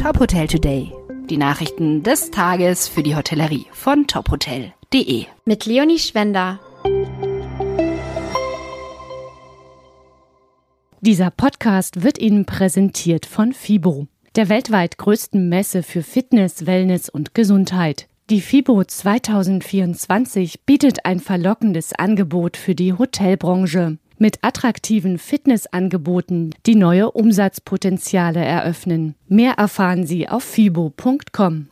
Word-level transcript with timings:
Top 0.00 0.20
Hotel 0.20 0.46
Today. 0.46 0.92
Die 1.28 1.36
Nachrichten 1.36 2.04
des 2.04 2.30
Tages 2.30 2.86
für 2.86 3.02
die 3.02 3.16
Hotellerie 3.16 3.66
von 3.72 4.06
tophotel.de. 4.06 5.26
Mit 5.44 5.66
Leonie 5.66 5.98
Schwender. 5.98 6.60
Dieser 11.00 11.32
Podcast 11.32 12.04
wird 12.04 12.20
Ihnen 12.20 12.46
präsentiert 12.46 13.26
von 13.26 13.52
FIBO, 13.52 14.06
der 14.36 14.48
weltweit 14.48 14.98
größten 14.98 15.48
Messe 15.48 15.82
für 15.82 16.04
Fitness, 16.04 16.64
Wellness 16.64 17.08
und 17.08 17.34
Gesundheit. 17.34 18.06
Die 18.30 18.40
FIBO 18.40 18.84
2024 18.84 20.64
bietet 20.64 21.06
ein 21.06 21.18
verlockendes 21.18 21.92
Angebot 21.92 22.56
für 22.56 22.76
die 22.76 22.92
Hotelbranche 22.92 23.98
mit 24.18 24.38
attraktiven 24.42 25.18
Fitnessangeboten, 25.18 26.54
die 26.66 26.74
neue 26.74 27.10
Umsatzpotenziale 27.10 28.44
eröffnen. 28.44 29.14
Mehr 29.26 29.54
erfahren 29.54 30.06
Sie 30.06 30.28
auf 30.28 30.44
fibo.com. 30.44 31.68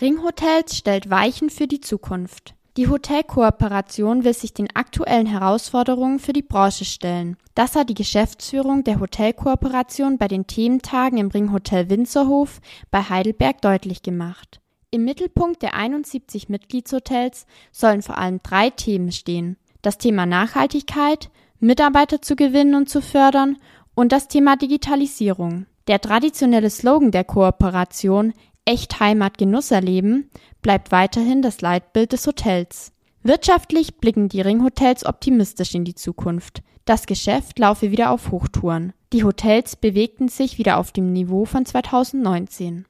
Ringhotels 0.00 0.76
stellt 0.76 1.10
Weichen 1.10 1.50
für 1.50 1.66
die 1.66 1.80
Zukunft. 1.80 2.54
Die 2.76 2.86
Hotelkooperation 2.86 4.22
will 4.22 4.34
sich 4.34 4.54
den 4.54 4.68
aktuellen 4.76 5.26
Herausforderungen 5.26 6.20
für 6.20 6.32
die 6.32 6.42
Branche 6.42 6.84
stellen. 6.84 7.36
Das 7.56 7.74
hat 7.74 7.88
die 7.88 7.94
Geschäftsführung 7.94 8.84
der 8.84 9.00
Hotelkooperation 9.00 10.16
bei 10.16 10.28
den 10.28 10.46
Thementagen 10.46 11.18
im 11.18 11.26
Ringhotel 11.26 11.90
Winzerhof 11.90 12.60
bei 12.92 13.02
Heidelberg 13.02 13.60
deutlich 13.62 14.02
gemacht. 14.02 14.60
Im 14.90 15.04
Mittelpunkt 15.04 15.60
der 15.60 15.74
71 15.74 16.48
Mitgliedshotels 16.48 17.46
sollen 17.72 18.00
vor 18.00 18.16
allem 18.16 18.40
drei 18.42 18.70
Themen 18.70 19.12
stehen. 19.12 19.58
Das 19.82 19.98
Thema 19.98 20.24
Nachhaltigkeit, 20.24 21.30
Mitarbeiter 21.60 22.22
zu 22.22 22.36
gewinnen 22.36 22.74
und 22.74 22.88
zu 22.88 23.02
fördern 23.02 23.58
und 23.94 24.12
das 24.12 24.28
Thema 24.28 24.56
Digitalisierung. 24.56 25.66
Der 25.88 26.00
traditionelle 26.00 26.70
Slogan 26.70 27.10
der 27.10 27.24
Kooperation 27.24 28.32
Echt 28.64 29.00
Heimat 29.00 29.38
Genuss 29.38 29.70
erleben 29.70 30.30
bleibt 30.62 30.90
weiterhin 30.90 31.42
das 31.42 31.60
Leitbild 31.60 32.12
des 32.12 32.26
Hotels. 32.26 32.92
Wirtschaftlich 33.22 33.96
blicken 33.96 34.28
die 34.28 34.40
Ringhotels 34.40 35.04
optimistisch 35.04 35.74
in 35.74 35.84
die 35.84 35.94
Zukunft. 35.94 36.62
Das 36.86 37.06
Geschäft 37.06 37.58
laufe 37.58 37.90
wieder 37.90 38.10
auf 38.10 38.30
Hochtouren. 38.30 38.94
Die 39.12 39.24
Hotels 39.24 39.76
bewegten 39.76 40.28
sich 40.28 40.56
wieder 40.56 40.78
auf 40.78 40.92
dem 40.92 41.12
Niveau 41.12 41.44
von 41.44 41.66
2019. 41.66 42.86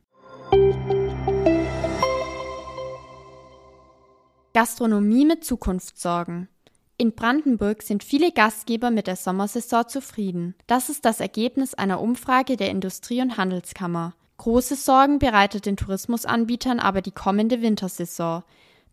Gastronomie 4.59 5.25
mit 5.25 5.45
Zukunftssorgen. 5.45 6.49
In 6.97 7.13
Brandenburg 7.13 7.81
sind 7.81 8.03
viele 8.03 8.33
Gastgeber 8.33 8.91
mit 8.91 9.07
der 9.07 9.15
Sommersaison 9.15 9.87
zufrieden. 9.87 10.57
Das 10.67 10.89
ist 10.89 11.05
das 11.05 11.21
Ergebnis 11.21 11.75
einer 11.75 12.01
Umfrage 12.01 12.57
der 12.57 12.69
Industrie- 12.71 13.23
und 13.23 13.37
Handelskammer. 13.37 14.15
Große 14.39 14.75
Sorgen 14.75 15.21
bereitet 15.21 15.65
den 15.65 15.77
Tourismusanbietern 15.77 16.81
aber 16.81 17.03
die 17.03 17.13
kommende 17.13 17.63
Wintersaison. 17.63 18.43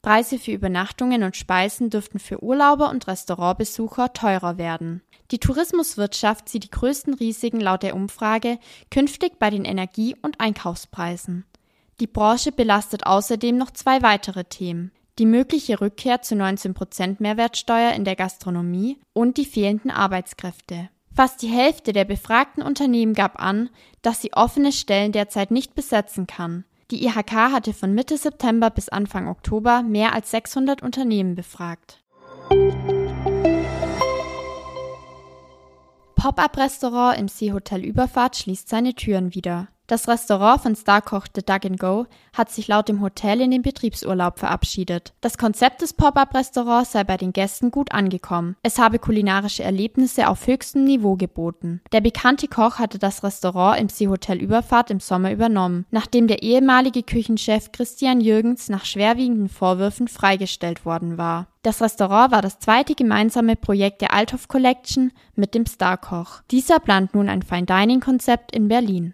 Preise 0.04 0.38
für 0.38 0.52
Übernachtungen 0.52 1.24
und 1.24 1.36
Speisen 1.36 1.90
dürften 1.90 2.20
für 2.20 2.44
Urlauber 2.44 2.92
und 2.92 3.08
Restaurantbesucher 3.08 4.14
teurer 4.14 4.60
werden. 4.60 5.02
Die 5.32 5.40
Tourismuswirtschaft 5.40 6.48
sieht 6.48 6.66
die 6.66 6.70
größten 6.70 7.16
Risiken 7.16 7.60
laut 7.60 7.82
der 7.82 7.96
Umfrage 7.96 8.60
künftig 8.92 9.40
bei 9.40 9.50
den 9.50 9.66
Energie- 9.66 10.16
und 10.22 10.40
Einkaufspreisen. 10.40 11.44
Die 12.00 12.06
Branche 12.06 12.52
belastet 12.52 13.08
außerdem 13.08 13.58
noch 13.58 13.72
zwei 13.72 14.04
weitere 14.04 14.44
Themen 14.44 14.92
die 15.18 15.26
mögliche 15.26 15.82
Rückkehr 15.82 16.22
zu 16.22 16.36
19% 16.36 17.18
Mehrwertsteuer 17.20 17.94
in 17.94 18.04
der 18.04 18.16
Gastronomie 18.16 19.00
und 19.14 19.38
die 19.38 19.46
fehlenden 19.46 19.92
Arbeitskräfte. 19.92 20.90
Fast 21.14 21.42
die 21.42 21.48
Hälfte 21.48 21.94
der 21.94 22.04
befragten 22.04 22.62
Unternehmen 22.62 23.14
gab 23.14 23.42
an, 23.42 23.70
dass 24.02 24.22
sie 24.22 24.34
offene 24.34 24.74
Stellen 24.74 25.14
derzeit 25.14 25.50
nicht 25.50 25.74
besetzen 25.74 26.28
kann. 26.28 26.66
Die 26.92 27.06
IHK 27.06 27.32
hatte 27.32 27.74
von 27.74 27.94
Mitte 27.94 28.18
September 28.18 28.70
bis 28.70 28.90
Anfang 28.90 29.28
Oktober 29.28 29.82
mehr 29.82 30.14
als 30.14 30.32
600 30.32 30.84
Unternehmen 30.84 31.36
befragt. 31.36 32.04
Pop-up-Restaurant 36.16 37.18
im 37.18 37.28
Seehotel 37.28 37.86
Überfahrt 37.86 38.36
schließt 38.36 38.68
seine 38.68 38.94
Türen 38.94 39.34
wieder. 39.34 39.70
Das 39.88 40.08
Restaurant 40.08 40.62
von 40.62 40.76
Starkoch 40.76 41.28
The 41.36 41.44
Dug 41.46 41.66
and 41.66 41.80
Go 41.80 42.08
hat 42.34 42.50
sich 42.50 42.68
laut 42.68 42.90
dem 42.90 43.02
Hotel 43.02 43.40
in 43.40 43.52
den 43.52 43.62
Betriebsurlaub 43.62 44.40
verabschiedet. 44.40 45.14
Das 45.22 45.38
Konzept 45.38 45.84
des 45.84 45.94
Pop-up-Restaurants 45.94 46.92
sei 46.92 47.04
bei 47.04 47.18
den 47.18 47.34
Gästen 47.34 47.70
gut 47.70 47.92
angekommen. 47.92 48.56
Es 48.64 48.80
habe 48.80 48.98
kulinarische 48.98 49.64
Erlebnisse 49.64 50.28
auf 50.28 50.48
höchstem 50.48 50.86
Niveau 50.86 51.16
geboten. 51.18 51.82
Der 51.92 52.02
bekannte 52.02 52.48
Koch 52.48 52.80
hatte 52.80 52.98
das 52.98 53.24
Restaurant 53.24 53.80
im 53.80 53.90
Seehotel 53.90 54.42
Überfahrt 54.42 54.90
im 54.90 55.00
Sommer 55.00 55.32
übernommen, 55.32 55.86
nachdem 55.92 56.28
der 56.28 56.42
ehemalige 56.42 57.04
Küchenchef 57.04 57.72
Christian 57.72 58.22
Jürgens 58.22 58.70
nach 58.70 58.86
schwerwiegenden 58.86 59.50
Vorwürfen 59.50 60.08
freigestellt 60.08 60.84
worden 60.86 61.20
war. 61.20 61.48
Das 61.62 61.82
Restaurant 61.82 62.32
war 62.32 62.42
das 62.42 62.60
zweite 62.60 62.96
gemeinsame 62.96 63.56
Projekt 63.56 64.02
der 64.02 64.14
Althoff 64.14 64.48
Collection 64.48 65.12
mit 65.36 65.54
dem 65.54 65.66
Starkoch. 65.68 66.42
Dieser 66.50 66.80
plant 66.80 67.14
nun 67.14 67.30
ein 67.30 67.44
Fine 67.44 67.66
Dining 67.66 68.00
Konzept 68.00 68.56
in 68.56 68.68
Berlin. 68.68 69.14